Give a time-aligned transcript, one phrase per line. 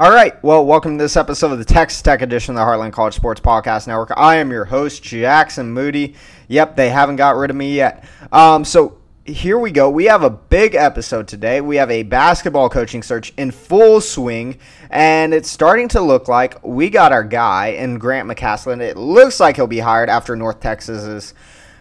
[0.00, 0.42] All right.
[0.42, 3.42] Well, welcome to this episode of the Texas Tech edition of the Heartland College Sports
[3.42, 4.10] Podcast Network.
[4.16, 6.14] I am your host, Jackson Moody.
[6.48, 8.02] Yep, they haven't got rid of me yet.
[8.32, 9.90] Um, so here we go.
[9.90, 11.60] We have a big episode today.
[11.60, 14.58] We have a basketball coaching search in full swing,
[14.88, 18.80] and it's starting to look like we got our guy in Grant McCasland.
[18.80, 21.34] It looks like he'll be hired after North Texas's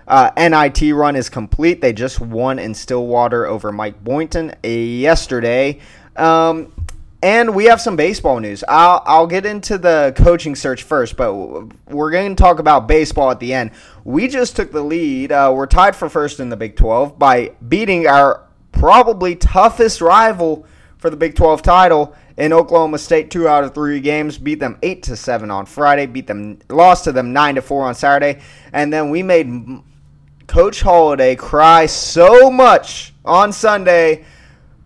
[0.05, 1.79] uh, NIT run is complete.
[1.79, 5.79] They just won in Stillwater over Mike Boynton yesterday.
[6.17, 6.73] Um,
[7.23, 8.63] and we have some baseball news.
[8.67, 11.33] I'll, I'll get into the coaching search first, but
[11.87, 13.71] we're going to talk about baseball at the end.
[14.03, 15.31] We just took the lead.
[15.31, 20.65] Uh, we're tied for first in the Big 12 by beating our probably toughest rival
[20.97, 23.29] for the Big 12 title in Oklahoma State.
[23.29, 26.07] Two out of three games, beat them eight to seven on Friday.
[26.07, 28.41] Beat them, lost to them nine to four on Saturday,
[28.73, 29.81] and then we made
[30.47, 34.25] Coach Holliday cry so much on Sunday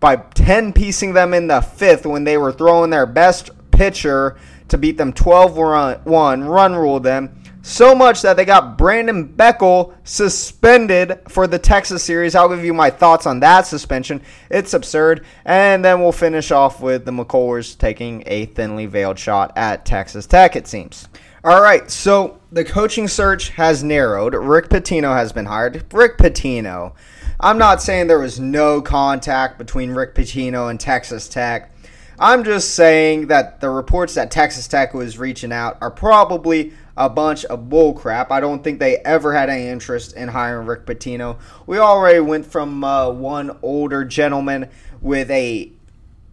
[0.00, 4.36] by 10 piecing them in the fifth when they were throwing their best pitcher
[4.68, 7.42] to beat them 12 1, run rule them.
[7.62, 12.36] So much that they got Brandon Beckel suspended for the Texas series.
[12.36, 14.22] I'll give you my thoughts on that suspension.
[14.50, 15.24] It's absurd.
[15.44, 20.26] And then we'll finish off with the McCullars taking a thinly veiled shot at Texas
[20.26, 21.08] Tech, it seems.
[21.42, 24.34] All right, so the coaching search has narrowed.
[24.34, 25.92] Rick Pitino has been hired.
[25.92, 26.92] Rick Pitino
[27.38, 31.70] I'm not saying there was no contact between Rick Pitino and Texas Tech.
[32.18, 37.10] I'm just saying that the reports that Texas Tech was reaching out are probably a
[37.10, 38.30] bunch of bullcrap.
[38.30, 41.38] I don't think they ever had any interest in hiring Rick Pitino.
[41.66, 44.70] We already went from uh, one older gentleman
[45.02, 45.70] with a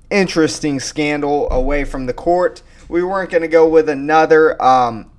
[0.09, 2.63] interesting scandal away from the court.
[2.87, 4.61] We weren't going to go with another.
[4.63, 5.11] Um,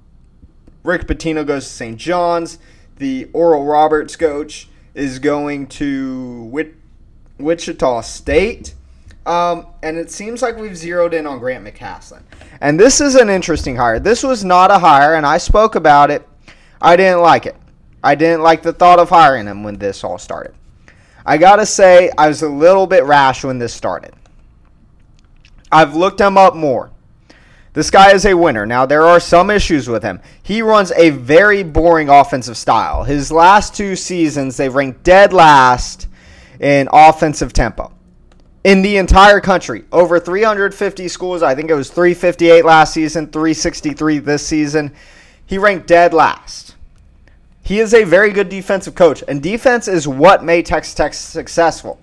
[0.83, 1.99] Rick Pitino goes to St.
[1.99, 2.59] John's.
[2.97, 6.73] The Oral Roberts coach is going to
[7.39, 8.75] Wichita State.
[9.27, 12.23] Um, and it seems like we've zeroed in on Grant McCasland.
[12.61, 13.99] And this is an interesting hire.
[13.99, 16.29] This was not a hire, and I spoke about it.
[16.81, 17.57] I didn't like it.
[18.03, 20.55] I didn't like the thought of hiring him when this all started.
[21.25, 24.13] I got to say, I was a little bit rash when this started.
[25.73, 26.91] I've looked him up more.
[27.75, 28.65] This guy is a winner.
[28.65, 30.21] Now, there are some issues with him.
[30.43, 33.03] He runs a very boring offensive style.
[33.03, 36.07] His last two seasons, they've ranked dead last
[36.61, 37.93] in offensive tempo
[38.63, 39.85] in the entire country.
[39.91, 41.43] Over 350 schools.
[41.43, 44.95] I think it was 358 last season, 363 this season.
[45.45, 46.77] He ranked dead last.
[47.63, 51.99] He is a very good defensive coach, and defense is what made Texas Tech successful.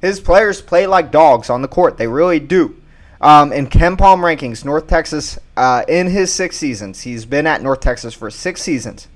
[0.00, 1.98] His players play like dogs on the court.
[1.98, 2.81] They really do.
[3.22, 7.78] Um, in KenPom rankings, North Texas, uh, in his six seasons, he's been at North
[7.78, 9.06] Texas for six seasons.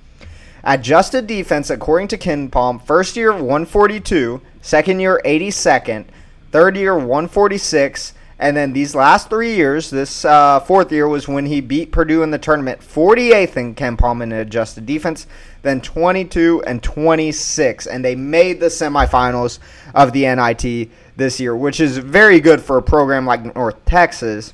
[0.63, 6.05] Adjusted defense, according to KenPom, first year 142, second year 82nd,
[6.53, 11.47] third year 146, and then these last three years, this uh, fourth year was when
[11.47, 15.27] he beat Purdue in the tournament, 48th in KenPom in adjusted defense,
[15.63, 19.59] then 22 and 26, and they made the semifinals
[19.95, 24.53] of the NIT this year, which is very good for a program like North Texas.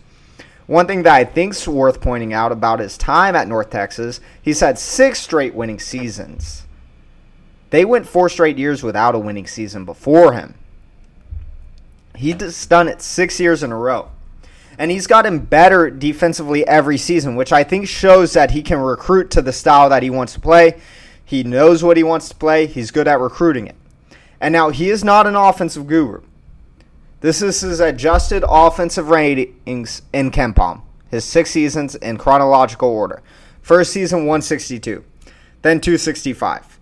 [0.67, 4.21] One thing that I think is worth pointing out about his time at North Texas,
[4.41, 6.63] he's had six straight winning seasons.
[7.71, 10.55] They went four straight years without a winning season before him.
[12.15, 14.11] He's done it six years in a row.
[14.79, 19.31] And he's gotten better defensively every season, which I think shows that he can recruit
[19.33, 20.81] to the style that he wants to play.
[21.25, 23.77] He knows what he wants to play, he's good at recruiting it.
[24.41, 26.21] And now he is not an offensive guru.
[27.23, 30.83] This is his adjusted offensive ratings in KenPom.
[31.09, 33.23] His six seasons in chronological order.
[33.61, 35.05] First season 162,
[35.63, 36.81] then 265,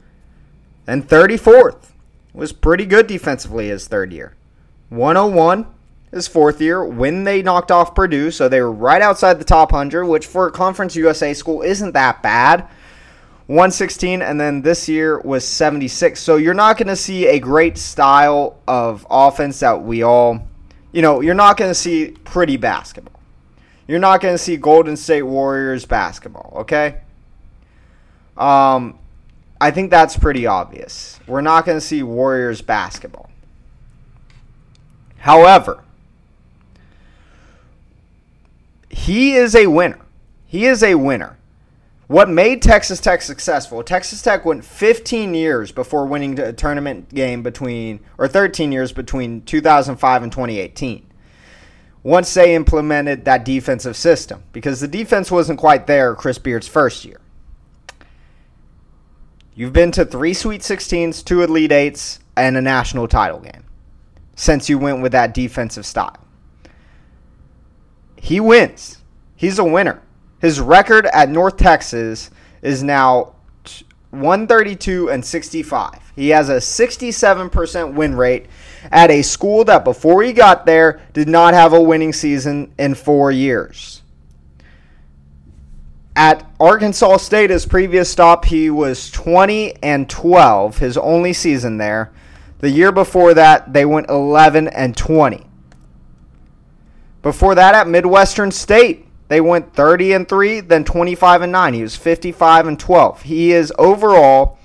[0.87, 1.91] then 34th.
[2.33, 4.34] Was pretty good defensively his third year.
[4.89, 5.67] 101
[6.11, 9.73] his fourth year when they knocked off Purdue, so they were right outside the top
[9.73, 12.67] 100, which for a Conference USA school isn't that bad.
[13.50, 16.21] 116, and then this year was 76.
[16.21, 20.47] So you're not going to see a great style of offense that we all,
[20.93, 23.21] you know, you're not going to see pretty basketball.
[23.88, 27.00] You're not going to see Golden State Warriors basketball, okay?
[28.37, 28.97] Um,
[29.61, 31.19] I think that's pretty obvious.
[31.26, 33.31] We're not going to see Warriors basketball.
[35.19, 35.82] However,
[38.88, 39.99] he is a winner.
[40.47, 41.37] He is a winner.
[42.11, 43.85] What made Texas Tech successful?
[43.85, 49.43] Texas Tech went 15 years before winning a tournament game between, or 13 years between
[49.43, 51.07] 2005 and 2018.
[52.03, 57.05] Once they implemented that defensive system, because the defense wasn't quite there Chris Beard's first
[57.05, 57.21] year.
[59.55, 63.62] You've been to three Sweet 16s, two Elite Eights, and a national title game
[64.35, 66.17] since you went with that defensive style
[68.17, 68.99] he wins.
[69.37, 70.03] He's a winner.
[70.40, 72.31] His record at North Texas
[72.62, 73.34] is now
[74.10, 76.12] 132 and 65.
[76.16, 78.46] He has a 67% win rate
[78.90, 82.94] at a school that before he got there did not have a winning season in
[82.94, 84.02] 4 years.
[86.16, 92.10] At Arkansas State, his previous stop, he was 20 and 12, his only season there.
[92.58, 95.46] The year before that, they went 11 and 20.
[97.22, 101.75] Before that, at Midwestern State, they went 30 and 3, then 25 and 9.
[101.75, 103.23] He was 55 and 12.
[103.23, 104.59] He is overall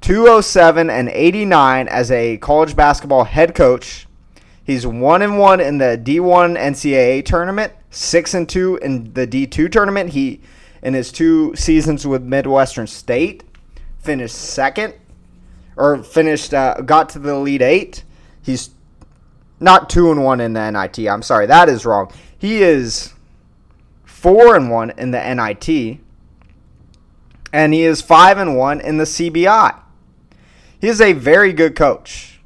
[0.00, 4.08] 207 and 89 as a college basketball head coach.
[4.64, 9.70] He's 1 and 1 in the D1 NCAA tournament, 6 and 2 in the D2
[9.70, 10.10] tournament.
[10.10, 10.40] He
[10.82, 13.44] in his two seasons with Midwestern State
[14.00, 14.94] finished second
[15.76, 18.02] or finished uh, got to the Elite 8.
[18.42, 18.70] He's
[19.60, 21.08] not 2 and 1 in the NIT.
[21.08, 22.10] I'm sorry, that is wrong.
[22.36, 23.14] He is
[24.18, 26.00] 4 and 1 in the NIT
[27.52, 29.78] and he is 5 and 1 in the CBI.
[30.80, 32.40] He is a very good coach.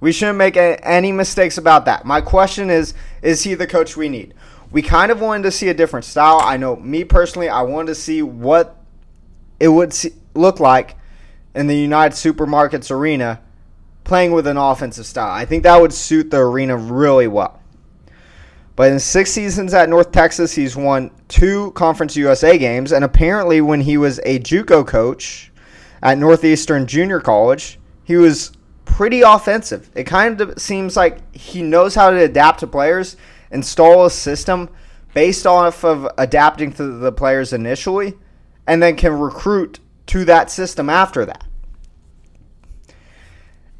[0.00, 2.04] We shouldn't make any mistakes about that.
[2.04, 4.34] My question is is he the coach we need?
[4.72, 6.40] We kind of wanted to see a different style.
[6.42, 8.76] I know me personally, I wanted to see what
[9.60, 9.94] it would
[10.34, 10.96] look like
[11.54, 13.40] in the United Supermarkets arena
[14.02, 15.30] playing with an offensive style.
[15.30, 17.60] I think that would suit the arena really well.
[18.76, 22.92] But in six seasons at North Texas, he's won two Conference USA games.
[22.92, 25.52] And apparently, when he was a Juco coach
[26.02, 28.52] at Northeastern Junior College, he was
[28.84, 29.90] pretty offensive.
[29.94, 33.16] It kind of seems like he knows how to adapt to players,
[33.50, 34.68] install a system
[35.14, 38.14] based off of adapting to the players initially,
[38.66, 41.44] and then can recruit to that system after that.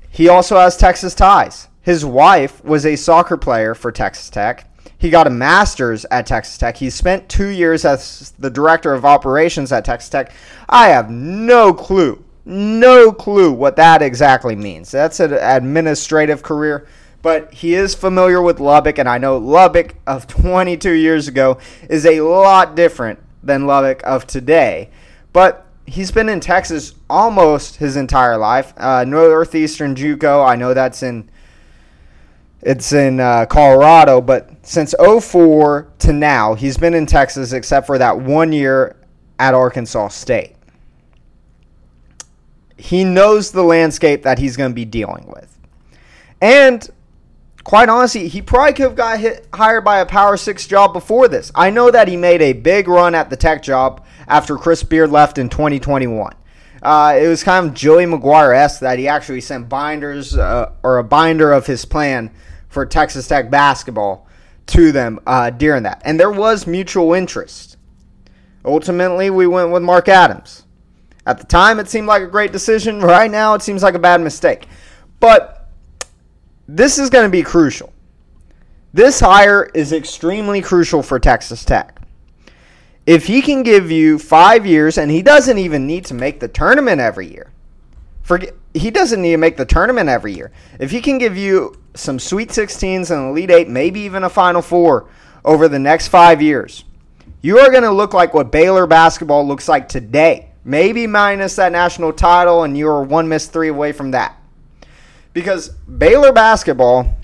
[0.08, 1.66] He also has Texas ties.
[1.82, 6.56] His wife was a soccer player for Texas Tech he got a master's at Texas
[6.56, 6.76] Tech.
[6.76, 10.32] He spent two years as the director of operations at Texas Tech.
[10.68, 14.90] I have no clue, no clue what that exactly means.
[14.90, 16.86] That's an administrative career,
[17.22, 21.58] but he is familiar with Lubbock, and I know Lubbock of 22 years ago
[21.88, 24.90] is a lot different than Lubbock of today.
[25.32, 28.72] But he's been in Texas almost his entire life.
[28.76, 31.28] Uh, Northeastern JUCO, I know that's in
[32.64, 37.98] it's in uh, Colorado, but since 04 to now, he's been in Texas except for
[37.98, 38.96] that one year
[39.38, 40.56] at Arkansas State.
[42.76, 45.58] He knows the landscape that he's going to be dealing with.
[46.40, 46.88] And
[47.64, 51.28] quite honestly, he probably could have got hit, hired by a Power 6 job before
[51.28, 51.52] this.
[51.54, 55.10] I know that he made a big run at the tech job after Chris Beard
[55.10, 56.34] left in 2021.
[56.82, 60.98] Uh, it was kind of Joey McGuire esque that he actually sent binders uh, or
[60.98, 62.30] a binder of his plan
[62.74, 64.28] for Texas Tech basketball
[64.66, 66.02] to them uh, during that.
[66.04, 67.78] And there was mutual interest.
[68.64, 70.64] Ultimately, we went with Mark Adams.
[71.26, 73.00] At the time, it seemed like a great decision.
[73.00, 74.66] Right now, it seems like a bad mistake.
[75.20, 75.70] But
[76.68, 77.92] this is going to be crucial.
[78.92, 82.00] This hire is extremely crucial for Texas Tech.
[83.06, 86.48] If he can give you five years, and he doesn't even need to make the
[86.48, 87.52] tournament every year,
[88.22, 90.50] forget he doesn't need to make the tournament every year.
[90.80, 94.62] If he can give you some Sweet 16s and Elite 8, maybe even a Final
[94.62, 95.08] Four
[95.44, 96.84] over the next five years,
[97.40, 100.50] you are going to look like what Baylor basketball looks like today.
[100.64, 104.36] Maybe minus that national title, and you're one missed three away from that.
[105.32, 107.16] Because Baylor basketball,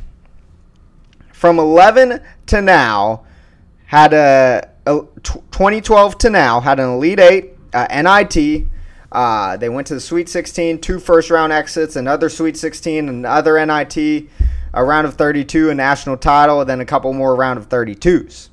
[1.32, 3.24] from 11 to now,
[3.86, 8.66] had a, a 2012 to now, had an Elite 8, uh, NIT,
[9.12, 13.64] uh, they went to the Sweet 16, two first round exits, another Sweet 16, another
[13.64, 14.28] NIT,
[14.72, 18.48] a round of 32, a national title, and then a couple more round of 32s.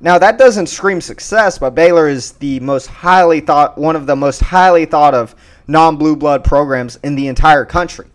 [0.00, 4.16] Now that doesn't scream success, but Baylor is the most highly thought, one of the
[4.16, 5.34] most highly thought of
[5.66, 8.06] non-blue blood programs in the entire country.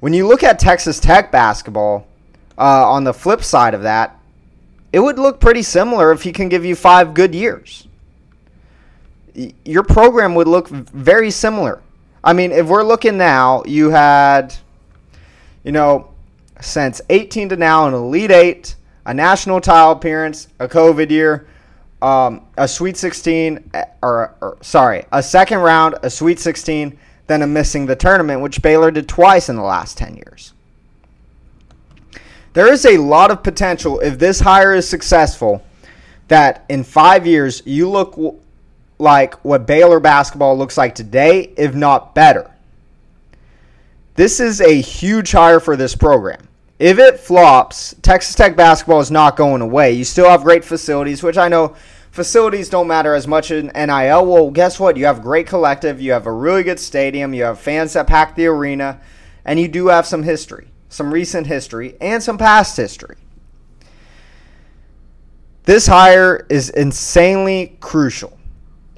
[0.00, 2.06] When you look at Texas Tech basketball,
[2.58, 4.18] uh, on the flip side of that,
[4.92, 7.88] it would look pretty similar if he can give you five good years
[9.64, 11.80] your program would look very similar.
[12.22, 14.54] I mean, if we're looking now, you had,
[15.68, 16.08] you know,
[16.62, 21.46] since 18 to now, an Elite Eight, a national title appearance, a COVID year,
[22.00, 27.42] um, a Sweet 16, eh, or, or, sorry, a second round, a Sweet 16, then
[27.42, 30.54] a missing the tournament, which Baylor did twice in the last 10 years.
[32.54, 35.62] There is a lot of potential if this hire is successful
[36.28, 38.18] that in five years you look
[38.98, 42.50] like what Baylor basketball looks like today, if not better.
[44.18, 46.48] This is a huge hire for this program.
[46.80, 49.92] if it flops, Texas Tech basketball is not going away.
[49.92, 51.76] You still have great facilities, which I know
[52.10, 54.26] facilities don't matter as much in NIL.
[54.26, 54.96] Well, guess what?
[54.96, 58.34] You have great collective, you have a really good stadium, you have fans that pack
[58.34, 59.00] the arena,
[59.44, 63.18] and you do have some history, some recent history, and some past history.
[65.62, 68.36] This hire is insanely crucial.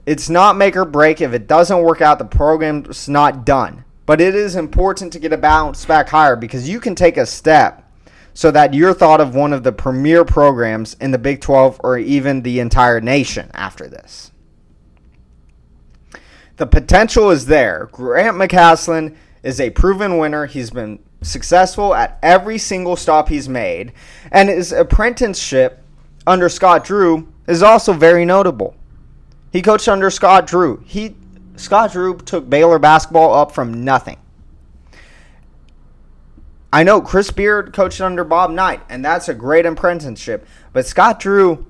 [0.06, 1.20] It's not make or break.
[1.20, 3.84] If it doesn't work out, the program's not done.
[4.10, 7.24] But it is important to get a bounce back higher because you can take a
[7.24, 7.88] step
[8.34, 11.96] so that you're thought of one of the premier programs in the Big 12 or
[11.96, 14.32] even the entire nation after this.
[16.56, 17.88] The potential is there.
[17.92, 19.14] Grant McCasland
[19.44, 20.46] is a proven winner.
[20.46, 23.92] He's been successful at every single stop he's made,
[24.32, 25.84] and his apprenticeship
[26.26, 28.74] under Scott Drew is also very notable.
[29.52, 30.82] He coached under Scott Drew.
[30.84, 31.14] He
[31.60, 34.18] Scott Drew took Baylor basketball up from nothing.
[36.72, 40.46] I know Chris Beard coached under Bob Knight, and that's a great apprenticeship.
[40.72, 41.66] But Scott Drew,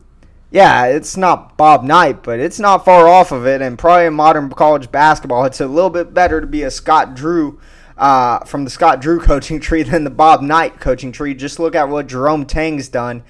[0.51, 3.63] yeah, it's not Bob Knight, but it's not far off of it.
[3.63, 7.15] And probably in modern college basketball, it's a little bit better to be a Scott
[7.15, 7.59] Drew
[7.97, 11.35] uh, from the Scott Drew coaching tree than the Bob Knight coaching tree.
[11.35, 13.23] Just look at what Jerome Tang's done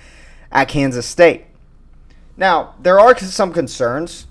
[0.51, 1.45] at Kansas State.
[2.37, 4.27] Now, there are some concerns.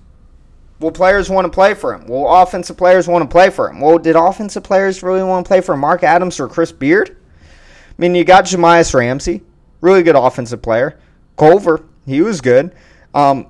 [0.80, 2.08] Will players want to play for him?
[2.08, 3.82] Will offensive players want to play for him?
[3.82, 7.18] Well, did offensive players really want to play for Mark Adams or Chris Beard?
[7.50, 9.42] I mean, you got Jahmi'us Ramsey,
[9.82, 10.98] really good offensive player.
[11.38, 12.74] Culver, he was good.
[13.14, 13.48] Um,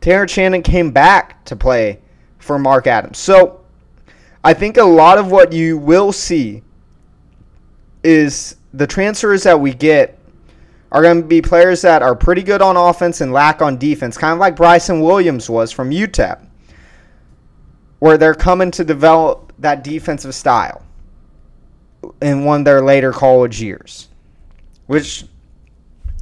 [0.00, 2.00] Terrence Shannon came back to play
[2.38, 3.18] for Mark Adams.
[3.18, 3.60] So
[4.42, 6.62] I think a lot of what you will see
[8.02, 10.18] is the transfers that we get
[10.90, 14.16] are going to be players that are pretty good on offense and lack on defense,
[14.16, 16.46] kind of like Bryson Williams was from UTEP,
[17.98, 20.82] where they're coming to develop that defensive style
[22.22, 24.08] in one of their later college years,
[24.86, 25.24] which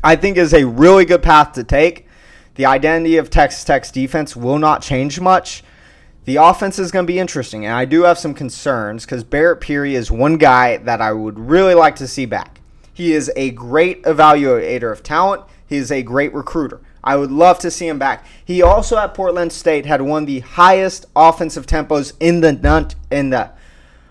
[0.02, 2.06] I think is a really good path to take.
[2.54, 5.62] The identity of Texas Tech's defense will not change much.
[6.24, 9.60] The offense is going to be interesting, and I do have some concerns because Barrett
[9.60, 12.60] Peery is one guy that I would really like to see back.
[12.92, 15.44] He is a great evaluator of talent.
[15.66, 16.80] He is a great recruiter.
[17.06, 18.26] I would love to see him back.
[18.44, 23.30] He also at Portland State had one of the highest offensive tempos in the in
[23.30, 23.52] the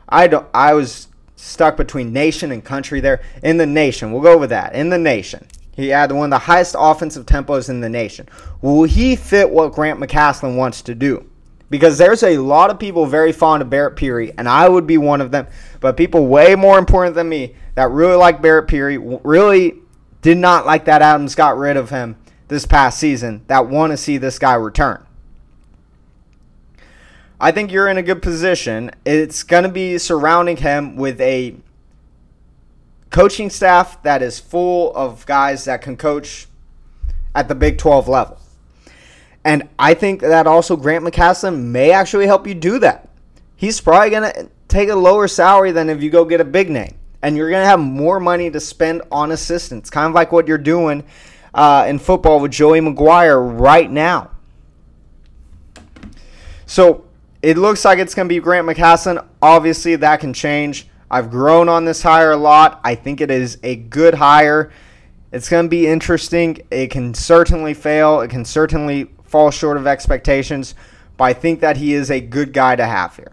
[0.07, 3.21] I don't I was stuck between nation and country there.
[3.43, 4.73] In the nation, we'll go with that.
[4.73, 5.45] In the nation.
[5.73, 8.29] He had one of the highest offensive tempos in the nation.
[8.61, 11.29] Will he fit what Grant McCasland wants to do?
[11.69, 14.97] Because there's a lot of people very fond of Barrett Peery, and I would be
[14.97, 15.47] one of them.
[15.81, 19.81] But people way more important than me that really like Barrett Peery, really
[20.21, 22.15] did not like that Adams got rid of him
[22.47, 25.05] this past season, that want to see this guy return.
[27.39, 28.91] I think you're in a good position.
[29.05, 31.55] It's going to be surrounding him with a
[33.09, 36.47] coaching staff that is full of guys that can coach
[37.33, 38.39] at the Big 12 level.
[39.43, 43.09] And I think that also Grant McCasland may actually help you do that.
[43.55, 46.69] He's probably going to take a lower salary than if you go get a big
[46.69, 46.95] name.
[47.21, 50.47] And you're going to have more money to spend on assistants, kind of like what
[50.47, 51.03] you're doing
[51.55, 54.29] uh, in football with Joey McGuire right now.
[56.65, 57.05] So
[57.41, 59.25] it looks like it's going to be Grant McCasland.
[59.41, 60.87] Obviously, that can change.
[61.09, 62.81] I've grown on this hire a lot.
[62.83, 64.71] I think it is a good hire.
[65.31, 66.59] It's going to be interesting.
[66.69, 68.19] It can certainly fail.
[68.19, 70.75] It can certainly fall short of expectations,
[71.17, 73.31] but I think that he is a good guy to have here.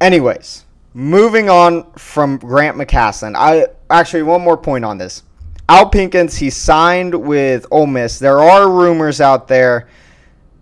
[0.00, 3.36] Anyways, moving on from Grant McCasland.
[3.36, 5.22] I actually one more point on this.
[5.68, 8.18] Al Pinkins, he signed with Ole Miss.
[8.18, 9.88] There are rumors out there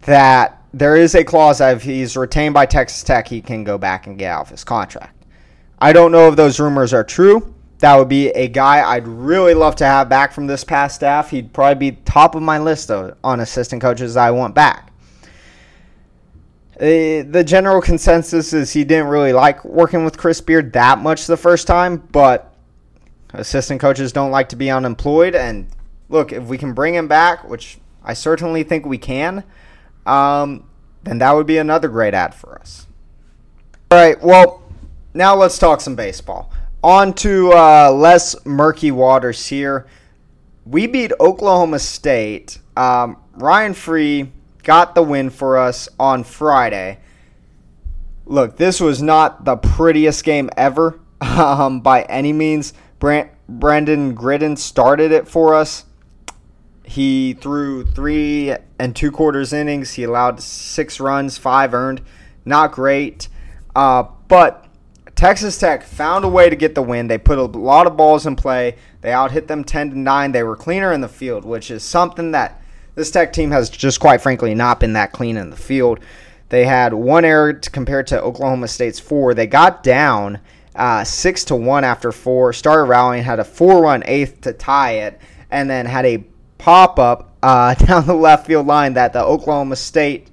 [0.02, 3.78] that there is a clause that if he's retained by Texas Tech, he can go
[3.78, 5.24] back and get out of his contract.
[5.80, 7.52] I don't know if those rumors are true.
[7.78, 11.30] That would be a guy I'd really love to have back from this past staff.
[11.30, 14.92] He'd probably be top of my list of, on assistant coaches I want back.
[16.76, 21.26] Uh, the general consensus is he didn't really like working with Chris Beard that much
[21.26, 22.51] the first time, but
[23.32, 25.34] assistant coaches don't like to be unemployed.
[25.34, 25.68] And
[26.08, 29.44] look, if we can bring him back, which I certainly think we can,
[30.06, 30.68] um,
[31.04, 32.86] then that would be another great ad for us.
[33.90, 34.62] All right, well,
[35.14, 36.50] now let's talk some baseball.
[36.82, 39.86] On to uh, less murky waters here.
[40.64, 42.58] We beat Oklahoma State.
[42.76, 46.98] Um, Ryan Free got the win for us on Friday.
[48.24, 52.72] Look, this was not the prettiest game ever um, by any means.
[53.02, 55.86] Brand- Brandon Gridden started it for us.
[56.84, 59.94] He threw three and two quarters innings.
[59.94, 62.00] He allowed six runs, five earned.
[62.44, 63.28] Not great.
[63.74, 64.66] Uh, but
[65.16, 67.08] Texas Tech found a way to get the win.
[67.08, 68.76] They put a lot of balls in play.
[69.00, 70.30] They out hit them 10 to 9.
[70.30, 72.62] They were cleaner in the field, which is something that
[72.94, 75.98] this Tech team has just quite frankly not been that clean in the field.
[76.50, 79.34] They had one error compared to Oklahoma State's four.
[79.34, 80.38] They got down
[80.74, 82.52] uh, six to one after four.
[82.52, 86.24] Started rallying, had a four-run eighth to tie it, and then had a
[86.58, 90.30] pop-up uh, down the left field line that the Oklahoma State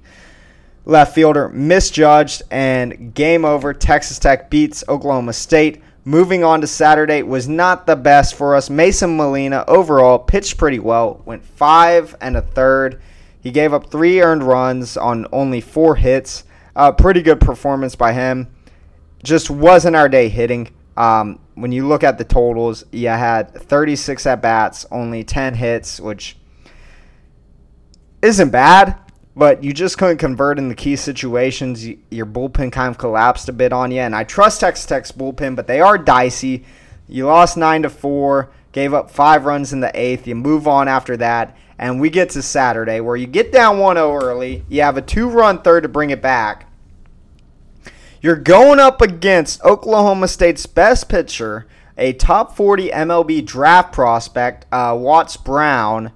[0.84, 3.72] left fielder misjudged, and game over.
[3.72, 5.82] Texas Tech beats Oklahoma State.
[6.04, 8.70] Moving on to Saturday was not the best for us.
[8.70, 13.00] Mason Molina overall pitched pretty well, went five and a third.
[13.40, 16.44] He gave up three earned runs on only four hits.
[16.74, 18.48] Uh, pretty good performance by him.
[19.22, 20.74] Just wasn't our day hitting.
[20.96, 26.00] Um, when you look at the totals, you had 36 at bats, only 10 hits,
[26.00, 26.36] which
[28.22, 28.98] isn't bad
[29.36, 31.86] but you just couldn't convert in the key situations.
[32.10, 35.56] Your bullpen kind of collapsed a bit on you, and I trust Texas Tech's bullpen,
[35.56, 36.64] but they are dicey.
[37.08, 40.26] You lost nine to four, gave up five runs in the eighth.
[40.26, 44.22] You move on after that, and we get to Saturday where you get down 1-0
[44.22, 44.64] early.
[44.68, 46.69] You have a two-run third to bring it back.
[48.20, 54.96] You're going up against Oklahoma State's best pitcher, a top 40 MLB draft prospect, uh,
[54.98, 56.12] Watts Brown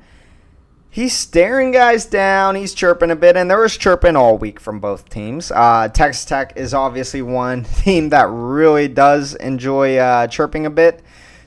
[0.95, 2.55] he's staring guys down.
[2.55, 5.51] He's chirping a bit, and there was chirping all week from both teams.
[5.51, 11.03] Uh, Texas Tech is obviously one team that really does enjoy uh, chirping a bit.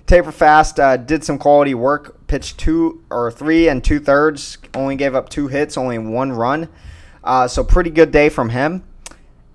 [0.06, 4.98] Taper Fast uh, did some quality work, pitched two or three and two thirds, only
[4.98, 6.68] gave up two hits, only one run.
[7.24, 8.84] Uh, so pretty good day from him.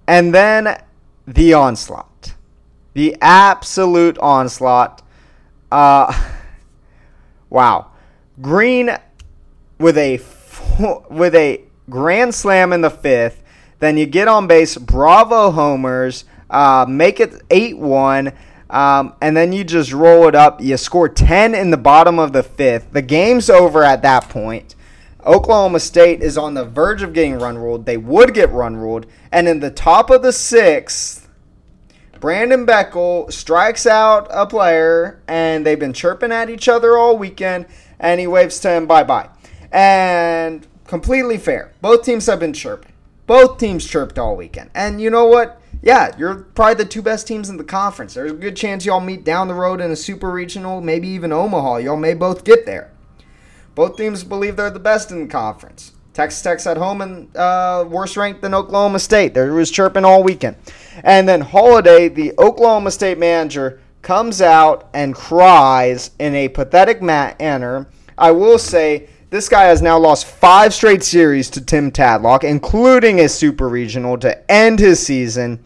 [0.07, 0.83] And then
[1.27, 2.35] the onslaught,
[2.95, 5.03] the absolute onslaught.
[5.71, 6.13] Uh,
[7.51, 7.93] wow,
[8.41, 8.91] Green
[9.79, 10.21] with a
[11.11, 11.61] with a
[11.91, 13.43] grand slam in the fifth.
[13.79, 18.33] Then you get on base, bravo homers, uh, make it eight one.
[18.71, 20.63] Um, and then you just roll it up.
[20.63, 22.93] You score 10 in the bottom of the fifth.
[22.93, 24.77] The game's over at that point.
[25.27, 27.85] Oklahoma State is on the verge of getting run ruled.
[27.85, 29.05] They would get run ruled.
[29.31, 31.22] And in the top of the sixth,
[32.23, 37.67] Brandon Beckel strikes out a player, and they've been chirping at each other all weekend,
[37.99, 39.29] and he waves to him bye bye.
[39.73, 41.73] And completely fair.
[41.81, 42.93] Both teams have been chirping.
[43.27, 44.71] Both teams chirped all weekend.
[44.73, 45.61] And you know what?
[45.83, 48.15] Yeah, you're probably the two best teams in the conference.
[48.15, 51.33] There's a good chance y'all meet down the road in a super regional, maybe even
[51.33, 51.79] Omaha.
[51.79, 52.93] Y'all may both get there.
[53.75, 55.91] Both teams believe they're the best in the conference.
[56.15, 59.33] Texas Tech's at home and uh, worse ranked than Oklahoma State.
[59.33, 60.57] There was chirping all weekend.
[61.05, 67.87] And then Holliday, the Oklahoma State manager, comes out and cries in a pathetic manner.
[68.19, 73.21] I will say this guy has now lost five straight series to Tim Tadlock, including
[73.21, 75.65] a super regional, to end his season.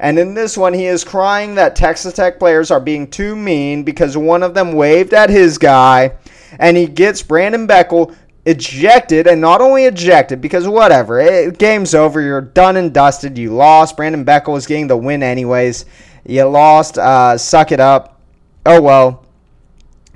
[0.00, 3.82] And in this one, he is crying that Texas Tech players are being too mean
[3.82, 6.12] because one of them waved at his guy,
[6.58, 8.14] and he gets Brandon Beckel
[8.48, 12.20] ejected, and not only ejected because whatever, it, game's over.
[12.20, 13.38] You're done and dusted.
[13.38, 13.96] You lost.
[13.96, 15.84] Brandon Beckel was getting the win anyways.
[16.26, 16.98] You lost.
[16.98, 18.20] Uh, suck it up.
[18.66, 19.24] Oh well.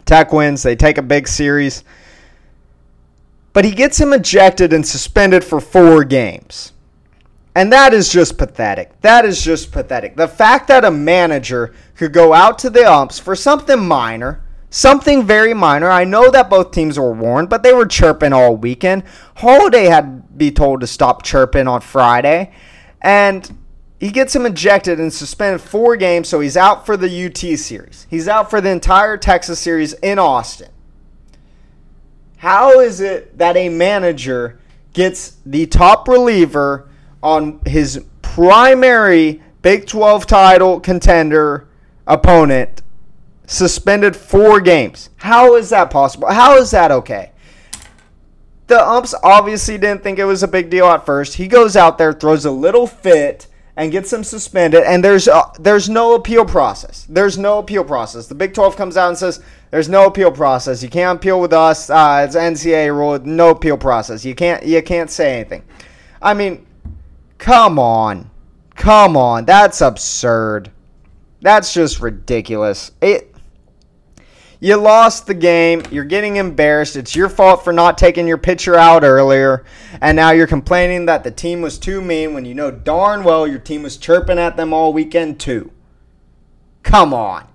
[0.04, 0.62] Tech wins.
[0.62, 1.84] They take a big series
[3.52, 6.72] but he gets him ejected and suspended for four games.
[7.54, 8.98] And that is just pathetic.
[9.02, 10.16] That is just pathetic.
[10.16, 14.41] The fact that a manager could go out to the umps for something minor,
[14.72, 15.90] something very minor.
[15.90, 19.04] I know that both teams were warned, but they were chirping all weekend.
[19.36, 22.52] Holliday had to be told to stop chirping on Friday.
[23.00, 23.58] And
[24.00, 28.06] he gets him ejected and suspended four games, so he's out for the UT series.
[28.10, 30.70] He's out for the entire Texas series in Austin.
[32.38, 34.58] How is it that a manager
[34.94, 36.88] gets the top reliever
[37.22, 41.68] on his primary Big 12 title contender
[42.04, 42.82] opponent
[43.46, 45.10] suspended four games?
[45.16, 46.30] How is that possible?
[46.30, 47.32] How is that okay?
[48.66, 51.34] The umps obviously didn't think it was a big deal at first.
[51.34, 54.82] He goes out there, throws a little fit, and gets him suspended.
[54.84, 57.06] And there's uh, there's no appeal process.
[57.08, 58.26] There's no appeal process.
[58.26, 60.82] The Big 12 comes out and says there's no appeal process.
[60.82, 61.90] You can't appeal with us.
[61.90, 63.18] Uh, it's NCAA rule.
[63.18, 64.24] No appeal process.
[64.24, 65.64] You can't you can't say anything.
[66.20, 66.66] I mean,
[67.38, 68.30] come on,
[68.74, 69.44] come on.
[69.44, 70.70] That's absurd.
[71.40, 72.92] That's just ridiculous.
[73.00, 73.31] It
[74.62, 75.82] you lost the game.
[75.90, 76.94] You're getting embarrassed.
[76.94, 79.64] It's your fault for not taking your pitcher out earlier.
[80.00, 83.44] And now you're complaining that the team was too mean when you know darn well
[83.44, 85.72] your team was chirping at them all weekend, too.
[86.84, 87.48] Come on.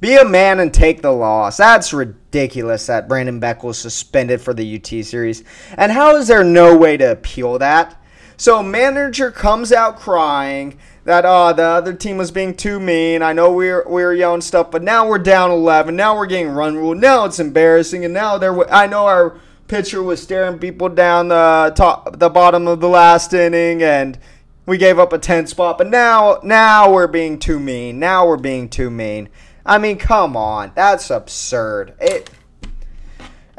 [0.00, 1.56] Be a man and take the loss.
[1.56, 5.44] That's ridiculous that Brandon Beck was suspended for the UT series.
[5.76, 7.96] And how is there no way to appeal that?
[8.36, 10.78] So, manager comes out crying
[11.10, 13.20] that uh the other team was being too mean.
[13.20, 15.96] I know we were we were yelling stuff, but now we're down 11.
[15.96, 16.94] Now we're getting run rule.
[16.94, 18.72] Now it's embarrassing, and now they're.
[18.72, 23.32] I know our pitcher was staring people down the top, the bottom of the last
[23.34, 24.18] inning, and
[24.66, 25.78] we gave up a 10 spot.
[25.78, 27.98] But now, now we're being too mean.
[27.98, 29.28] Now we're being too mean.
[29.66, 31.94] I mean, come on, that's absurd.
[32.00, 32.30] It.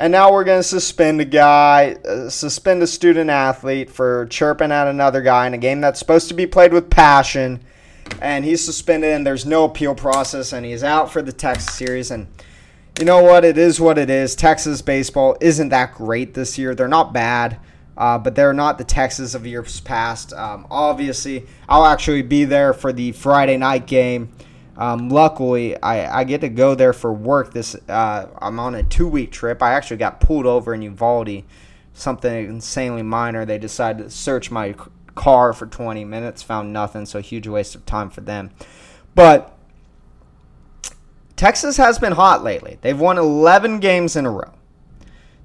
[0.02, 4.72] And now we're going to suspend a guy, uh, suspend a student athlete for chirping
[4.72, 7.64] at another guy in a game that's supposed to be played with passion.
[8.20, 12.10] And he's suspended, and there's no appeal process, and he's out for the Texas series.
[12.10, 12.26] And
[12.98, 13.46] you know what?
[13.46, 14.36] It is what it is.
[14.36, 16.74] Texas baseball isn't that great this year.
[16.74, 17.60] They're not bad,
[17.96, 20.34] uh, but they're not the Texas of years past.
[20.34, 24.32] Um, obviously, I'll actually be there for the Friday night game.
[24.78, 27.54] Um, luckily, I, I get to go there for work.
[27.54, 29.62] This uh, I'm on a two week trip.
[29.62, 31.44] I actually got pulled over in Uvalde,
[31.94, 33.46] something insanely minor.
[33.46, 34.76] They decided to search my
[35.16, 38.52] car for 20 minutes, found nothing, so huge waste of time for them.
[39.14, 39.58] But
[41.36, 42.78] Texas has been hot lately.
[42.82, 44.54] They've won 11 games in a row.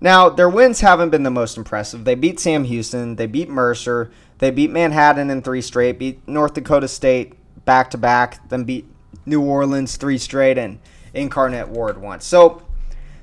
[0.00, 2.04] Now, their wins haven't been the most impressive.
[2.04, 6.54] They beat Sam Houston, they beat Mercer, they beat Manhattan in three straight, beat North
[6.54, 7.32] Dakota State
[7.64, 8.86] back to back, then beat
[9.26, 10.78] New Orleans three straight, and
[11.12, 12.24] Incarnate Word once.
[12.24, 12.62] So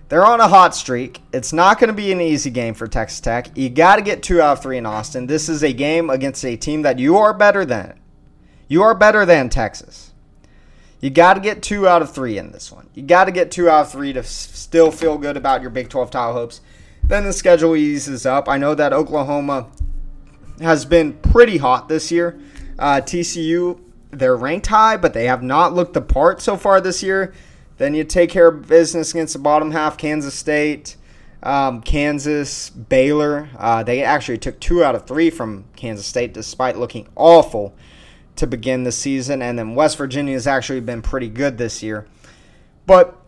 [0.09, 1.21] they're on a hot streak.
[1.31, 3.57] It's not going to be an easy game for Texas Tech.
[3.57, 5.27] You got to get two out of three in Austin.
[5.27, 7.99] This is a game against a team that you are better than.
[8.67, 10.13] You are better than Texas.
[10.99, 12.89] You got to get two out of three in this one.
[12.93, 15.89] You got to get two out of three to still feel good about your Big
[15.89, 16.61] 12 title hopes.
[17.03, 18.47] Then the schedule eases up.
[18.47, 19.67] I know that Oklahoma
[20.61, 22.39] has been pretty hot this year.
[22.79, 23.79] Uh, TCU
[24.13, 27.33] they're ranked high, but they have not looked the part so far this year.
[27.77, 30.95] Then you take care of business against the bottom half, Kansas State,
[31.41, 33.49] um, Kansas, Baylor.
[33.57, 37.73] Uh, they actually took two out of three from Kansas State, despite looking awful
[38.35, 39.41] to begin the season.
[39.41, 42.07] And then West Virginia has actually been pretty good this year.
[42.85, 43.19] But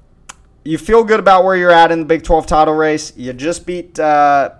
[0.63, 3.13] you feel good about where you're at in the Big 12 title race.
[3.15, 4.51] You just beat uh,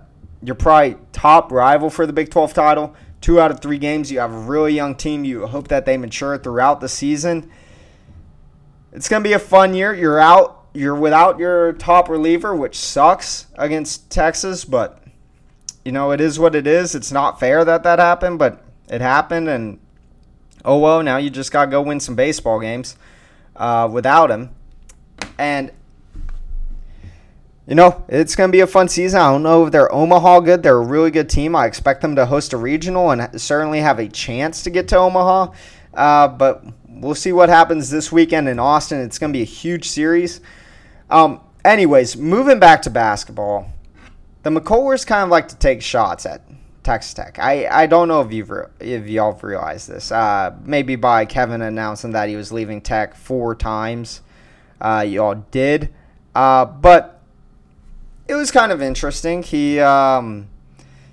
[0.42, 4.10] your probably top rival for the Big 12 title two out of three games.
[4.10, 5.24] You have a really young team.
[5.24, 7.50] You hope that they mature throughout the season.
[8.92, 9.94] It's going to be a fun year.
[9.94, 10.66] You're out.
[10.72, 15.02] You're without your top reliever, which sucks against Texas, but
[15.84, 16.94] you know it is what it is.
[16.94, 19.80] It's not fair that that happened, but it happened, and
[20.64, 21.02] oh well.
[21.02, 22.96] Now you just got to go win some baseball games
[23.56, 24.50] uh, without him,
[25.38, 25.72] and
[27.66, 29.20] you know, it's going to be a fun season.
[29.20, 30.62] I don't know if they're Omaha good.
[30.62, 31.56] They're a really good team.
[31.56, 34.96] I expect them to host a regional and certainly have a chance to get to
[34.96, 35.52] Omaha.
[35.92, 39.00] Uh, but we'll see what happens this weekend in Austin.
[39.00, 40.40] It's going to be a huge series.
[41.10, 43.72] Um, anyways, moving back to basketball,
[44.44, 46.42] the McCullars kind of like to take shots at
[46.84, 47.40] Texas Tech.
[47.40, 50.12] I, I don't know if you've if y'all have realized this.
[50.12, 54.20] Uh, maybe by Kevin announcing that he was leaving Tech four times,
[54.80, 55.92] uh, y'all did.
[56.32, 57.15] Uh, but
[58.28, 59.42] it was kind of interesting.
[59.42, 60.48] He um,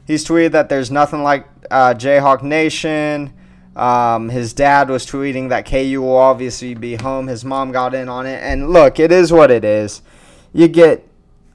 [0.06, 3.34] he's tweeted that there's nothing like uh, Jayhawk Nation.
[3.76, 7.28] Um, his dad was tweeting that KU will obviously be home.
[7.28, 10.02] His mom got in on it, and look, it is what it is.
[10.54, 11.08] You get,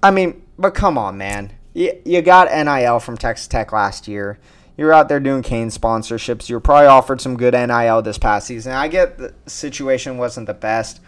[0.02, 1.52] I mean, but come on, man.
[1.74, 4.40] You, you got NIL from Texas Tech last year.
[4.76, 6.48] You're out there doing Kane sponsorships.
[6.48, 8.72] You're probably offered some good NIL this past season.
[8.72, 11.00] I get the situation wasn't the best,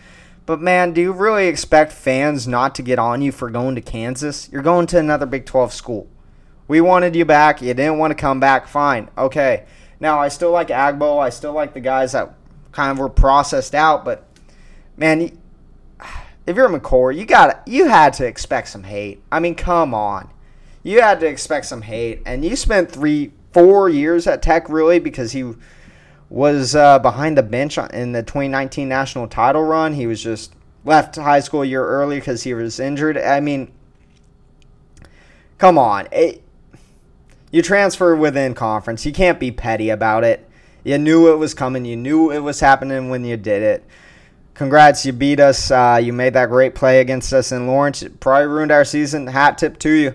[0.50, 3.80] but man, do you really expect fans not to get on you for going to
[3.80, 4.48] Kansas?
[4.50, 6.08] You're going to another Big 12 school.
[6.66, 7.62] We wanted you back.
[7.62, 8.66] You didn't want to come back.
[8.66, 9.10] Fine.
[9.16, 9.64] Okay.
[10.00, 11.20] Now, I still like Agbo.
[11.20, 12.34] I still like the guys that
[12.72, 14.04] kind of were processed out.
[14.04, 14.26] But,
[14.96, 15.20] man,
[16.48, 19.22] if you're McCord, you got you had to expect some hate.
[19.30, 20.30] I mean, come on.
[20.82, 22.22] You had to expect some hate.
[22.26, 25.54] And you spent three, four years at Tech, really, because he
[26.30, 29.94] was uh, behind the bench in the 2019 national title run.
[29.94, 33.18] He was just left high school a year early because he was injured.
[33.18, 33.72] I mean,
[35.58, 36.06] come on.
[36.12, 36.42] It,
[37.50, 39.04] you transfer within conference.
[39.04, 40.48] You can't be petty about it.
[40.84, 41.84] You knew it was coming.
[41.84, 43.84] You knew it was happening when you did it.
[44.54, 45.70] Congrats, you beat us.
[45.70, 48.02] Uh, you made that great play against us in Lawrence.
[48.02, 49.26] It probably ruined our season.
[49.26, 50.14] Hat tip to you.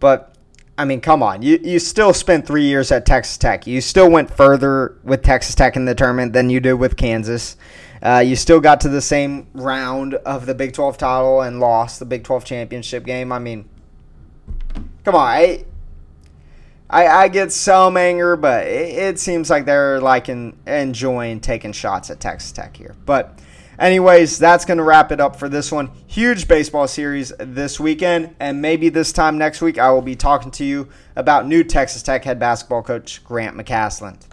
[0.00, 0.31] But
[0.78, 1.42] I mean, come on.
[1.42, 3.66] You you still spent three years at Texas Tech.
[3.66, 7.56] You still went further with Texas Tech in the tournament than you did with Kansas.
[8.02, 12.00] Uh, you still got to the same round of the Big 12 title and lost
[12.00, 13.30] the Big 12 championship game.
[13.30, 13.68] I mean,
[15.04, 15.20] come on.
[15.20, 15.64] I,
[16.90, 21.72] I, I get some anger, but it, it seems like they're like in, enjoying taking
[21.72, 22.96] shots at Texas Tech here.
[23.06, 23.38] But
[23.78, 25.90] Anyways, that's going to wrap it up for this one.
[26.06, 30.50] Huge baseball series this weekend, and maybe this time next week I will be talking
[30.52, 34.26] to you about new Texas Tech head basketball coach Grant McCasland.